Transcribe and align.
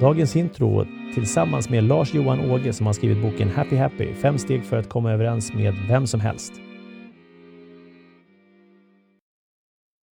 Dagens 0.00 0.36
intro 0.36 0.84
tillsammans 1.14 1.70
med 1.70 1.84
Lars-Johan 1.84 2.50
Åge 2.50 2.72
som 2.72 2.86
har 2.86 2.92
skrivit 2.92 3.22
boken 3.22 3.48
Happy 3.48 3.76
Happy, 3.76 4.14
fem 4.14 4.38
steg 4.38 4.64
för 4.64 4.76
att 4.76 4.88
komma 4.88 5.12
överens 5.12 5.52
med 5.54 5.74
vem 5.88 6.06
som 6.06 6.20
helst. 6.20 6.52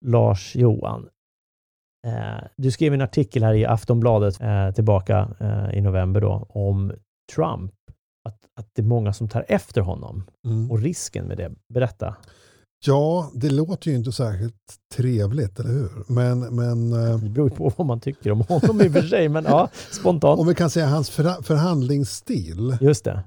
Lars-Johan, 0.05 1.09
eh, 2.07 2.45
du 2.57 2.71
skrev 2.71 2.95
en 2.95 3.01
artikel 3.01 3.43
här 3.45 3.55
i 3.55 3.65
Aftonbladet 3.65 4.41
eh, 4.41 4.71
tillbaka 4.71 5.29
eh, 5.41 5.79
i 5.79 5.81
november 5.81 6.21
då 6.21 6.47
om 6.49 6.93
Trump. 7.35 7.73
Att, 8.25 8.39
att 8.61 8.69
det 8.75 8.83
är 8.83 8.87
många 8.87 9.13
som 9.13 9.29
tar 9.29 9.45
efter 9.49 9.81
honom 9.81 10.25
Mm. 10.47 10.71
och 10.71 10.79
risken 10.79 11.25
med 11.25 11.37
det. 11.37 11.53
Berätta. 11.75 12.17
Ja, 12.87 13.31
det 13.35 13.51
låter 13.51 13.91
ju 13.91 13.97
inte 13.97 14.13
särskilt 14.13 14.77
trevligt, 14.95 15.61
eller 15.61 15.71
hur? 15.71 16.05
Men, 16.13 16.41
men 16.57 16.93
eh, 16.93 17.19
Det 17.19 17.29
beror 17.31 17.51
ju 17.51 17.57
på 17.57 17.73
vad 17.77 17.87
man 17.87 18.01
tycker 18.01 18.31
om 18.33 18.41
honom 18.41 18.81
i 18.81 18.89
och 18.89 18.93
för 18.93 19.03
sig, 19.03 19.29
men 19.29 19.45
ja, 19.45 19.71
spontant. 19.91 20.41
om 20.41 20.47
vi 20.47 20.55
kan 20.55 20.71
säga 20.71 20.87
hans 20.87 21.11
förha- 21.11 21.43
förhandlingsstil. 21.43 22.79
Just 22.81 23.05
det. 23.05 23.25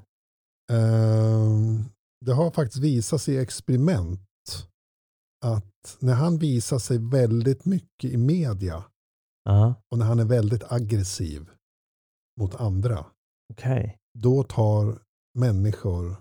Eh, 0.71 1.49
det 2.25 2.33
har 2.33 2.51
faktiskt 2.51 2.83
visat 2.83 3.21
sig 3.21 3.33
i 3.35 3.37
experiment 3.37 4.19
att 5.45 5.97
när 5.99 6.13
han 6.13 6.37
visar 6.37 6.79
sig 6.79 6.97
väldigt 6.97 7.65
mycket 7.65 8.11
i 8.11 8.17
media 8.17 8.83
Ja, 9.43 9.73
och 9.91 9.97
när 9.97 10.05
han 10.05 10.19
är 10.19 10.25
väldigt 10.25 10.71
aggressiv 10.71 11.49
mot 12.39 12.55
andra, 12.55 13.05
okej. 13.53 13.97
då 14.19 14.43
tar 14.43 14.99
människor 15.39 16.15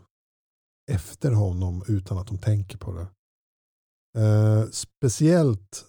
efter 0.93 1.33
honom 1.33 1.85
utan 1.89 2.19
att 2.19 2.27
de 2.27 2.39
tänker 2.39 2.79
på 2.79 2.93
det. 2.93 3.07
Eh, 4.19 4.65
speciellt 4.73 5.85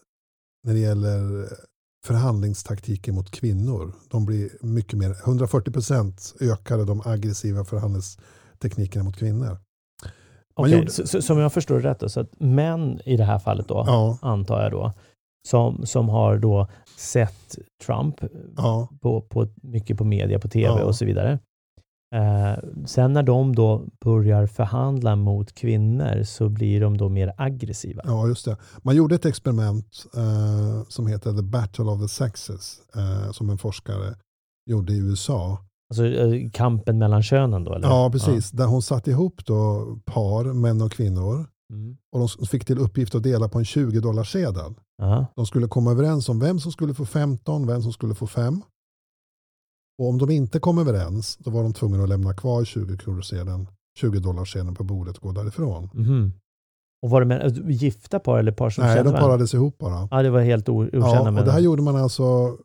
när 0.67 0.73
det 0.73 0.79
gäller 0.79 1.47
förhandlingstaktiker 2.07 3.11
mot 3.11 3.31
kvinnor. 3.31 3.93
De 4.09 4.25
blir 4.25 4.49
mycket 4.61 4.99
mer, 4.99 5.13
140% 5.13 6.35
ökade 6.41 6.85
de 6.85 7.01
aggressiva 7.05 7.65
förhandlingsteknikerna 7.65 9.03
mot 9.03 9.17
kvinnor. 9.17 9.47
Man 10.57 10.65
Okej, 10.65 10.77
gjorde- 10.77 10.91
så, 10.91 11.07
så, 11.07 11.21
som 11.21 11.37
jag 11.39 11.53
förstår 11.53 11.79
det 11.79 11.89
rätt 11.89 11.99
då, 11.99 12.09
så 12.09 12.19
att 12.19 12.39
män 12.39 12.99
i 13.05 13.17
det 13.17 13.23
här 13.23 13.39
fallet 13.39 13.67
då, 13.67 13.83
Ja, 13.87 14.17
antar 14.21 14.61
jag 14.63 14.71
då, 14.71 14.93
som, 15.47 15.85
som 15.85 16.09
har 16.09 16.37
då 16.37 16.67
sett 16.97 17.57
Trump 17.85 18.15
ja, 18.57 18.89
på, 19.01 19.21
på, 19.21 19.47
mycket 19.61 19.97
på 19.97 20.03
media, 20.03 20.39
på 20.39 20.47
tv 20.47 20.65
Ja. 20.79 20.83
och 20.83 20.95
så 20.95 21.05
vidare. 21.05 21.39
Eh, 22.15 22.57
sen 22.85 23.13
när 23.13 23.23
de 23.23 23.55
då 23.55 23.85
börjar 24.05 24.47
förhandla 24.47 25.15
mot 25.15 25.53
kvinnor 25.55 26.23
så 26.23 26.49
blir 26.49 26.81
de 26.81 26.97
då 26.97 27.09
mer 27.09 27.33
aggressiva. 27.37 28.01
ja, 28.05 28.27
just 28.27 28.45
det. 28.45 28.57
Man 28.81 28.95
gjorde 28.95 29.15
ett 29.15 29.25
experiment 29.25 30.05
eh, 30.15 30.87
som 30.87 31.07
heter 31.07 31.33
The 31.33 31.41
Battle 31.41 31.85
of 31.85 32.01
the 32.01 32.07
Sexes 32.07 32.79
eh, 32.95 33.31
som 33.31 33.49
en 33.49 33.57
forskare 33.57 34.15
gjorde 34.69 34.93
i 34.93 34.97
USA. 34.97 35.57
Alltså 35.89 36.05
eh, 36.05 36.49
kampen 36.51 36.97
mellan 36.97 37.23
könen 37.23 37.63
då? 37.63 37.73
Eller? 37.73 37.87
Ja, 37.87 38.09
precis. 38.11 38.51
Där 38.51 38.65
hon 38.65 38.81
satte 38.81 39.11
ihop 39.11 39.45
då 39.45 39.85
par, 40.05 40.53
män 40.53 40.81
och 40.81 40.91
kvinnor. 40.91 41.35
Ja. 41.35 41.45
Mm. 41.75 41.97
Och 42.11 42.19
de 42.19 42.47
fick 42.47 42.65
till 42.65 42.77
uppgift 42.77 43.15
att 43.15 43.23
dela 43.23 43.49
på 43.49 43.59
en 43.59 43.65
20 43.65 43.99
dollars 43.99 44.31
sedel. 44.31 44.73
Ja. 44.97 45.25
De 45.35 45.45
skulle 45.45 45.67
komma 45.67 45.91
överens 45.91 46.29
om 46.29 46.39
vem 46.39 46.59
som 46.59 46.71
skulle 46.71 46.93
få 46.93 47.05
15, 47.05 47.67
vem 47.67 47.81
som 47.81 47.93
skulle 47.93 48.15
få 48.15 48.27
5. 48.27 48.61
Och 49.99 50.09
om 50.09 50.17
de 50.17 50.29
inte 50.29 50.59
kom 50.59 50.77
överens, 50.77 51.37
då 51.37 51.51
var 51.51 51.63
de 51.63 51.73
tvungna 51.73 52.03
att 52.03 52.09
lämna 52.09 52.33
kvar 52.33 52.65
20 52.65 52.97
kronor 52.97 53.21
sedeln, 53.21 53.67
20 53.99 54.19
dollars 54.19 54.53
sedeln 54.53 54.75
på 54.75 54.83
bordet 54.83 55.17
och 55.17 55.23
gå 55.23 55.31
därifrån. 55.31 55.89
Mhm. 55.93 56.33
Och 57.03 57.09
var 57.09 57.21
det 57.21 57.27
med, 57.27 57.41
alltså, 57.41 57.61
gifta 57.63 58.19
par 58.19 58.39
eller 58.39 58.51
par 58.51 58.69
som 58.69 58.83
Nej, 58.83 58.95
kände 58.95 59.09
de 59.09 59.13
varandra? 59.13 59.29
parades 59.29 59.53
ihop 59.53 59.77
bara. 59.77 60.07
Ja, 60.11 60.23
det 60.23 60.29
var 60.29 60.41
helt 60.41 60.69
okända 60.69 60.97
Ja, 60.97 61.39
och 61.39 61.45
det 61.45 61.51
här 61.51 61.59
gjorde 61.59 61.81
man 61.81 61.95
alltså 61.95 62.57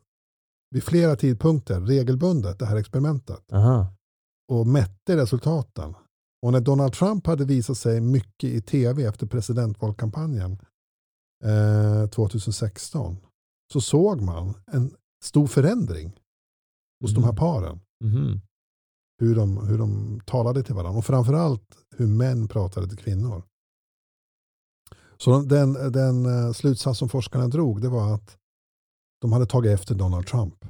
vid 0.71 0.83
flera 0.83 1.15
tidpunkter, 1.15 1.81
regelbundet, 1.81 2.59
det 2.59 2.65
här 2.65 2.75
experimentet. 2.75 3.53
Aha. 3.53 3.87
Och 4.51 4.67
mätte 4.67 5.17
resultaten. 5.17 5.93
Och 6.45 6.51
när 6.51 6.61
Donald 6.61 6.93
Trump 6.93 7.27
hade 7.27 7.45
visat 7.45 7.77
sig 7.77 8.01
mycket 8.01 8.49
i 8.49 8.61
tv 8.61 9.03
efter 9.03 9.27
presidentvalkampanjen 9.27 10.57
eh, 11.43 12.09
2016 12.09 13.17
så 13.73 13.81
såg 13.81 14.21
man 14.21 14.53
en 14.71 14.91
stor 15.23 15.47
förändring 15.47 16.20
hos 17.01 17.13
de 17.13 17.23
här 17.23 17.29
Mm. 17.31 17.35
paren. 17.39 17.79
Mhm. 18.03 18.41
Hur 19.21 19.35
de, 19.35 19.67
hur 19.67 19.77
de 19.77 20.21
talade 20.25 20.63
till 20.63 20.75
varandra 20.75 20.97
och 20.97 21.05
framförallt 21.05 21.77
hur 21.95 22.07
män 22.07 22.47
pratade 22.47 22.87
till 22.87 22.97
kvinnor. 22.97 23.43
Så 25.17 25.39
den, 25.41 25.73
den 25.73 26.25
eh, 26.25 26.51
slutsats 26.53 26.99
som 26.99 27.09
forskarna 27.09 27.47
drog 27.47 27.81
det 27.81 27.89
var 27.89 28.13
att 28.15 28.37
de 29.21 29.31
hade 29.31 29.45
tagit 29.45 29.71
efter 29.79 29.95
Donald 29.95 30.27
Trump. 30.27 30.65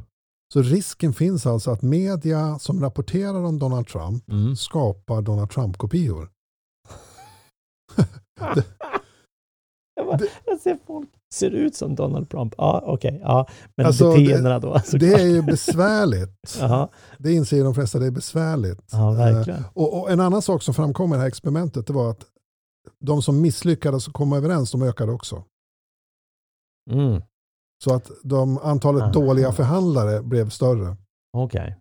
Så 0.53 0.61
risken 0.61 1.13
finns 1.13 1.45
alltså 1.45 1.71
att 1.71 1.81
media 1.81 2.59
som 2.59 2.79
rapporterar 2.81 3.43
om 3.43 3.59
Donald 3.59 3.87
Trump 3.87 4.29
Mm. 4.29 4.55
skapar 4.55 5.21
Donald 5.21 5.49
Trump-kopior. 5.49 6.29
jag, 9.95 10.05
bara, 10.05 10.17
det- 10.17 10.31
jag 10.45 10.59
ser 10.61 10.79
folk 10.85 11.09
ser 11.33 11.51
ut 11.51 11.75
som 11.75 11.95
Donald 11.95 12.29
Trump. 12.29 12.53
Ja, 12.57 12.83
okej. 12.85 13.19
Ja, 13.23 13.47
men 13.77 13.85
Alltså, 13.85 14.11
beteendena 14.11 14.59
då? 14.59 14.79
såklart. 14.79 14.99
Det 15.01 15.13
är 15.13 15.27
ju 15.27 15.41
besvärligt. 15.41 16.59
Det 17.19 17.33
inser 17.33 17.63
de 17.63 17.73
flesta, 17.73 17.99
det 17.99 18.05
är 18.05 18.11
besvärligt. 18.11 18.79
Ja, 18.91 19.11
Eh, 19.11 19.17
verkligen. 19.17 19.63
Och, 19.73 19.99
och 20.01 20.11
en 20.11 20.19
annan 20.19 20.41
sak 20.41 20.63
som 20.63 20.73
framkom 20.73 21.09
i 21.13 21.15
det 21.15 21.19
här 21.21 21.27
experimentet 21.27 21.87
det 21.87 21.93
var 21.93 22.11
att 22.11 22.25
de 22.99 23.21
som 23.21 23.41
misslyckades 23.41 24.07
att 24.07 24.13
komma 24.13 24.37
överens, 24.37 24.71
de 24.71 24.81
ökade 24.81 25.11
också. 25.11 25.43
Mm. 26.91 27.21
Så 27.83 27.93
att 27.93 28.11
de, 28.23 28.57
antalet 28.57 29.01
Aha. 29.03 29.11
dåliga 29.11 29.51
förhandlare 29.51 30.21
blev 30.23 30.49
större. 30.49 30.97
Okej. 31.37 31.77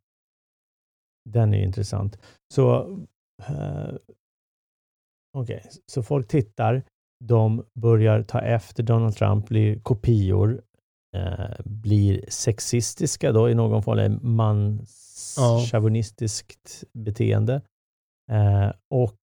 Den 1.30 1.54
är 1.54 1.58
ju 1.58 1.64
intressant. 1.64 2.18
Så, 2.54 2.74
eh, 3.48 3.94
okej. 5.38 5.68
så 5.92 6.02
folk 6.02 6.28
tittar, 6.28 6.82
de 7.24 7.64
börjar 7.74 8.22
ta 8.22 8.40
efter 8.40 8.82
Donald 8.82 9.14
Trump, 9.16 9.48
blir 9.48 9.80
kopior, 9.80 10.62
eh, 11.16 11.50
blir 11.64 12.24
sexistiska 12.28 13.32
då 13.32 13.50
i 13.50 13.54
någon 13.54 13.82
form, 13.82 13.98
eller 13.98 14.10
Ja. 14.10 14.18
manschauvinistiskt 14.22 16.84
beteende 16.92 17.54
eh, 18.30 18.70
och 18.90 19.18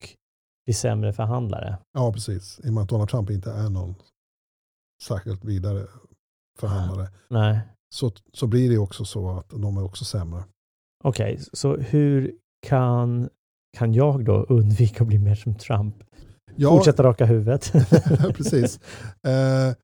blir 0.65 0.75
sämre 0.75 1.13
förhandlare. 1.13 1.77
Ja, 1.93 2.13
precis. 2.13 2.59
I 2.63 2.69
och 2.69 2.73
med 2.73 2.83
att 2.83 2.89
Donald 2.89 3.09
Trump 3.09 3.29
inte 3.29 3.51
är 3.51 3.69
någon 3.69 3.95
särskilt 5.03 5.45
vidare 5.45 5.87
förhandlare. 6.59 7.07
Nej. 7.29 7.59
Så, 7.95 8.11
så 8.33 8.47
blir 8.47 8.69
det 8.69 8.77
också 8.77 9.05
så 9.05 9.29
att 9.29 9.49
de 9.49 9.77
är 9.77 9.83
också 9.83 10.05
sämre. 10.05 10.43
Okej, 11.03 11.39
så 11.53 11.77
hur 11.77 12.33
kan, 12.67 13.29
kan 13.77 13.93
jag 13.93 14.25
då 14.25 14.33
undvika 14.43 15.03
att 15.03 15.07
bli 15.07 15.19
mer 15.19 15.35
som 15.35 15.55
Trump? 15.55 15.95
Ja, 16.57 16.69
Fortsätta 16.69 17.03
raka 17.03 17.25
huvudet? 17.25 17.71
precis. 18.35 18.79
Eh, 19.27 19.75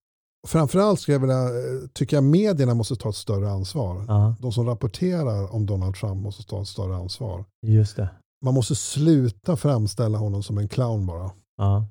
framförallt 0.48 1.00
skulle 1.00 1.16
jag 1.16 1.20
vilja, 1.22 1.44
eh, 1.44 1.88
tycker 1.94 2.18
jag 2.18 2.24
medierna 2.24 2.74
måste 2.74 2.96
ta 2.96 3.10
ett 3.10 3.16
större 3.16 3.50
ansvar. 3.52 4.06
ja, 4.08 4.36
De 4.40 4.52
som 4.52 4.66
rapporterar 4.66 5.54
om 5.56 5.66
Donald 5.66 5.96
Trump 5.96 6.22
måste 6.24 6.44
ta 6.44 6.62
ett 6.62 6.68
större 6.68 6.96
ansvar. 6.96 7.46
just 7.66 7.96
det. 7.96 8.10
Man 8.46 8.54
måste 8.54 8.76
sluta 8.76 9.56
framställa 9.56 10.18
honom 10.18 10.44
som 10.44 10.58
en 10.58 10.68
clown 10.68 11.06
bara. 11.06 11.32
Ja. 11.58 11.88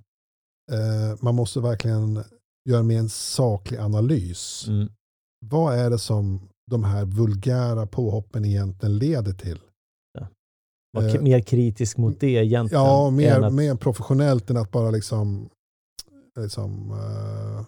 Eh, 0.73 1.19
man 1.21 1.35
måste 1.35 1.61
verkligen 1.61 2.25
göra 2.69 2.83
med 2.83 2.99
en 2.99 3.09
saklig 3.09 3.79
analys. 3.79 4.65
Mm. 4.69 4.89
Vad 5.47 5.75
är 5.79 5.91
det 5.91 5.99
som 5.99 6.41
de 6.71 6.85
här 6.85 7.05
vulgära 7.05 7.87
påhoppen 7.87 8.45
egentligen 8.45 8.99
leder 8.99 9.33
till? 9.33 9.59
Var 10.93 11.03
Eh, 11.17 11.23
mer 11.23 11.41
kritisk 11.41 11.97
mot 11.97 12.21
det 12.21 12.27
egentligen. 12.27 12.85
Ja, 12.85 13.09
än 13.09 13.17
mer, 13.17 13.41
att, 13.41 13.55
mer 13.55 13.75
professionellt 13.75 14.51
än 14.51 14.57
att 14.57 14.71
bara 14.71 14.91
liksom, 14.91 15.49
liksom 16.41 16.91
eh, 16.91 17.65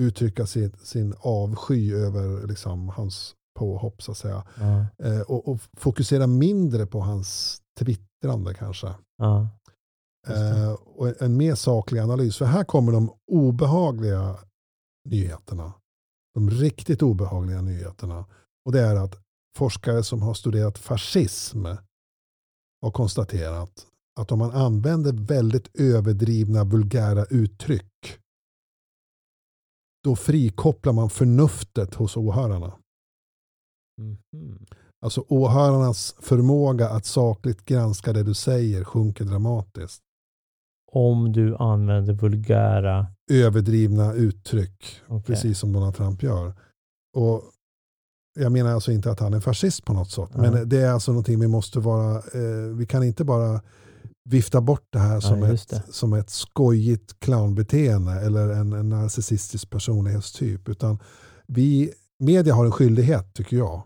uttrycka 0.00 0.46
sin, 0.46 0.72
sin 0.82 1.14
avsky 1.20 1.94
över 1.94 2.46
liksom, 2.46 2.88
hans 2.88 3.34
påhopp 3.58 4.02
så 4.02 4.12
att 4.12 4.18
säga. 4.18 4.44
Ja, 4.58 4.86
Eh, 5.04 5.20
och, 5.20 5.48
och 5.48 5.60
fokusera 5.76 6.26
mindre 6.26 6.86
på 6.86 7.00
hans 7.00 7.58
twittrande 7.80 8.54
kanske. 8.54 8.94
ja. 9.18 9.48
Eh, 10.28 10.72
och 10.72 11.08
en, 11.08 11.14
en 11.20 11.36
mer 11.36 11.54
saklig 11.54 12.00
analys. 12.00 12.36
För 12.38 12.44
här 12.44 12.64
kommer 12.64 12.92
de 12.92 13.10
obehagliga 13.32 14.36
nyheterna. 15.08 15.72
De 16.34 16.50
riktigt 16.50 17.02
obehagliga 17.02 17.62
nyheterna. 17.62 18.24
Och 18.66 18.72
det 18.72 18.80
är 18.80 18.96
att 18.96 19.18
forskare 19.58 20.02
som 20.02 20.22
har 20.22 20.34
studerat 20.34 20.78
fascism 20.78 21.66
har 22.82 22.90
konstaterat 22.90 23.86
att 24.20 24.32
om 24.32 24.38
man 24.38 24.50
använder 24.50 25.12
väldigt 25.12 25.80
överdrivna 25.80 26.64
vulgära 26.64 27.24
uttryck 27.24 28.18
då 30.04 30.16
frikopplar 30.16 30.92
man 30.92 31.10
förnuftet 31.10 31.94
hos 31.94 32.16
åhörarna. 32.16 32.72
Mhm. 34.00 34.66
Alltså 35.04 35.24
åhörarnas 35.28 36.14
förmåga 36.20 36.88
att 36.88 37.04
sakligt 37.06 37.64
granska 37.64 38.12
det 38.12 38.22
du 38.22 38.34
säger 38.34 38.84
sjunker 38.84 39.24
dramatiskt. 39.24 40.02
Om 40.92 41.32
du 41.32 41.56
använder 41.56 42.12
vulgära... 42.12 43.06
Överdrivna 43.30 44.12
uttryck, 44.12 45.00
Okej. 45.06 45.22
precis 45.26 45.58
som 45.58 45.72
Donald 45.72 45.94
Trump 45.94 46.22
gör. 46.22 46.54
Och 47.16 47.42
jag 48.38 48.52
menar 48.52 48.70
alltså 48.70 48.92
inte 48.92 49.10
att 49.10 49.20
han 49.20 49.34
är 49.34 49.40
fascist 49.40 49.84
på 49.84 49.92
något 49.92 50.10
sätt, 50.10 50.30
Ja. 50.34 50.40
men 50.40 50.68
det 50.68 50.80
är 50.80 50.90
alltså 50.90 51.12
någonting 51.12 51.40
vi 51.40 51.48
måste 51.48 51.80
vara, 51.80 52.16
eh, 52.16 52.76
vi 52.76 52.86
kan 52.86 53.02
inte 53.02 53.24
bara 53.24 53.60
vifta 54.30 54.60
bort 54.60 54.86
det 54.92 54.98
här 54.98 55.20
som, 55.20 55.40
just 55.40 55.72
ett, 55.72 55.94
som 55.94 56.12
ett 56.12 56.30
skojigt 56.30 57.20
clownbeteende 57.20 58.12
eller 58.12 58.48
en, 58.48 58.72
en 58.72 58.88
narcissistisk 58.88 59.70
personlighetstyp, 59.70 60.68
utan 60.68 60.98
vi, 61.46 61.92
media 62.18 62.54
har 62.54 62.64
en 62.64 62.72
skyldighet, 62.72 63.34
tycker 63.34 63.56
jag, 63.56 63.82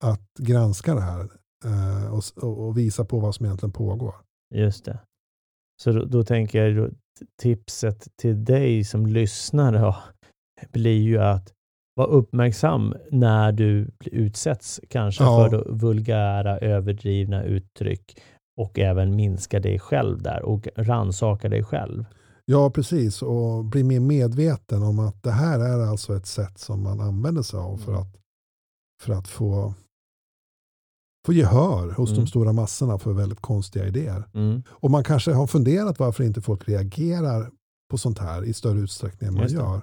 att 0.00 0.22
granska 0.38 0.94
det 0.94 1.00
här 1.00 1.28
eh, 1.64 2.14
och, 2.14 2.66
och, 2.66 2.78
visa 2.78 3.04
på 3.04 3.20
vad 3.20 3.34
som 3.34 3.46
egentligen 3.46 3.72
pågår. 3.72 4.14
Just 4.54 4.84
det. 4.84 4.98
Så 5.82 5.92
då, 5.92 6.04
då 6.04 6.24
tänker 6.24 6.64
jag 6.64 6.76
då, 6.76 6.94
tipset 7.42 8.08
till 8.16 8.44
dig 8.44 8.84
som 8.84 9.06
lyssnar 9.06 9.72
då, 9.72 9.96
blir 10.72 11.00
ju 11.02 11.18
att 11.18 11.52
vara 12.00 12.08
uppmärksam 12.10 12.94
när 13.10 13.52
du 13.52 13.90
utsätts 14.00 14.80
kanske 14.88 15.24
Ja. 15.24 15.48
för 15.50 15.72
vulgära, 15.72 16.58
överdrivna 16.58 17.42
uttryck 17.44 18.20
och 18.60 18.78
även 18.78 19.16
minska 19.16 19.60
dig 19.60 19.78
själv 19.78 20.22
där 20.22 20.42
och 20.42 20.68
ransaka 20.76 21.48
dig 21.48 21.64
själv. 21.64 22.04
Ja, 22.44 22.70
precis. 22.70 23.22
Och 23.22 23.64
bli 23.64 23.82
mer 23.84 24.00
medveten 24.00 24.82
om 24.82 24.98
att 24.98 25.22
det 25.22 25.30
här 25.30 25.60
är 25.60 25.86
alltså 25.86 26.16
ett 26.16 26.26
sätt 26.26 26.58
som 26.58 26.82
man 26.82 27.00
använder 27.00 27.42
sig 27.42 27.60
av 27.60 27.76
för 27.76 27.92
Mm. 27.92 28.02
att, 28.02 28.16
för 29.02 29.12
att 29.12 29.28
få, 29.28 29.74
få 31.26 31.32
gehör 31.32 31.90
hos 31.92 32.10
Mm. 32.10 32.20
de 32.24 32.26
stora 32.26 32.52
massorna 32.52 32.98
för 32.98 33.12
väldigt 33.12 33.40
konstiga 33.40 33.86
idéer. 33.86 34.24
Mm. 34.34 34.62
Och 34.68 34.90
man 34.90 35.04
kanske 35.04 35.32
har 35.32 35.46
funderat 35.46 35.98
varför 35.98 36.24
inte 36.24 36.40
folk 36.40 36.68
reagerar 36.68 37.50
på 37.90 37.98
sånt 37.98 38.18
här 38.18 38.44
i 38.44 38.52
större 38.52 38.78
utsträckning 38.80 39.28
än 39.28 39.34
man 39.34 39.48
gör. 39.48 39.82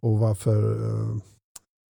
Och 0.00 0.18
varför 0.18 0.72
eh, 0.90 1.16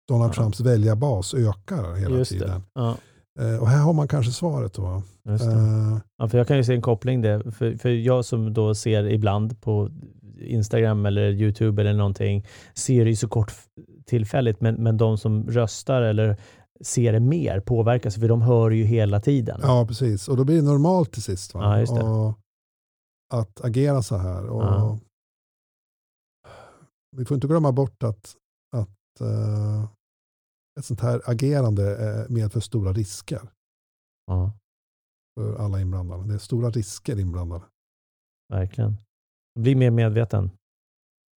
Donald 0.08 0.30
Ja. 0.30 0.34
Trumps 0.34 0.60
väljarbas 0.60 1.34
ökar 1.34 1.94
hela 1.94 2.18
Just 2.18 2.30
tiden. 2.30 2.62
Ja, 2.74 2.96
Eh, 3.40 3.56
och 3.60 3.68
här 3.68 3.78
har 3.82 3.92
man 3.92 4.08
kanske 4.08 4.32
svaret 4.32 4.74
då. 4.74 5.02
Eh, 5.28 5.98
Ja, 6.18 6.28
för 6.28 6.38
jag 6.38 6.46
kan 6.48 6.56
ju 6.56 6.64
se 6.64 6.74
en 6.74 6.82
koppling 6.82 7.20
där. 7.22 7.50
För, 7.50 7.76
för 7.76 7.88
jag 7.88 8.24
som 8.24 8.54
då 8.54 8.74
ser 8.74 9.04
ibland 9.08 9.60
på 9.60 9.90
Instagram 10.40 11.06
eller 11.06 11.30
YouTube 11.32 11.82
eller 11.82 11.92
någonting, 11.94 12.46
ser 12.74 13.04
det 13.04 13.10
ju 13.10 13.16
så 13.16 13.28
kort 13.28 13.52
tillfälligt, 14.06 14.60
men, 14.60 14.74
men 14.74 14.96
de 14.96 15.18
som 15.18 15.46
röstar 15.46 16.02
eller 16.02 16.36
ser 16.80 17.12
det 17.12 17.20
mer 17.20 17.60
påverkas, 17.60 18.14
för 18.14 18.28
de 18.28 18.42
hör 18.42 18.70
ju 18.70 18.84
hela 18.84 19.20
tiden. 19.20 19.60
Ja, 19.62 19.84
precis. 19.88 20.28
Och 20.28 20.36
då 20.36 20.44
blir 20.44 20.56
det 20.56 20.62
normalt 20.62 21.12
till 21.12 21.22
sist. 21.22 21.54
Va? 21.54 21.80
Ja, 21.88 22.34
att 23.34 23.64
agera 23.64 24.02
så 24.02 24.16
här. 24.16 24.46
Och 24.46 24.62
Ja. 24.62 24.98
Vi 27.16 27.24
får 27.24 27.34
inte 27.34 27.46
glömma 27.46 27.72
bort 27.72 28.02
att, 28.02 28.34
att 28.76 29.20
eh, 29.20 29.88
ett 30.78 30.84
sånt 30.84 31.00
här 31.00 31.20
agerande 31.24 31.96
eh, 32.08 32.30
medför 32.34 32.60
stora 32.60 32.92
risker 32.92 33.40
Ja, 34.26 34.52
för 35.34 35.56
alla 35.64 35.80
inblandade. 35.80 36.28
Det 36.28 36.34
är 36.34 36.38
stora 36.38 36.70
risker 36.70 37.20
inblandade. 37.20 37.64
verkligen. 38.48 38.96
Bli 39.60 39.74
mer 39.74 39.90
medveten. 39.90 40.50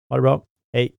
Ha 0.09 0.15
det 0.15 0.21
bra. 0.21 0.43
Hej! 0.73 0.95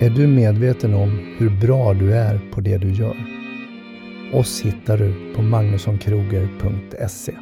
Är 0.00 0.10
du 0.10 0.26
medveten 0.26 0.94
om 0.94 1.10
hur 1.38 1.60
bra 1.60 1.94
du 1.94 2.14
är 2.14 2.50
på 2.52 2.60
det 2.60 2.78
du 2.78 2.92
gör? 2.92 3.16
Oss 4.34 4.60
hittar 4.60 4.98
du 4.98 5.34
på 5.34 5.42
magnussonkroger.se 5.42 7.32